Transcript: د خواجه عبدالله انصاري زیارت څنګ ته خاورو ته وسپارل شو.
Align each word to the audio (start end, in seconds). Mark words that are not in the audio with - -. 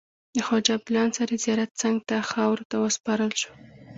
د 0.35 0.37
خواجه 0.45 0.71
عبدالله 0.77 1.05
انصاري 1.07 1.35
زیارت 1.45 1.69
څنګ 1.81 1.97
ته 2.09 2.15
خاورو 2.31 2.67
ته 2.69 2.75
وسپارل 2.79 3.31
شو. 3.41 3.51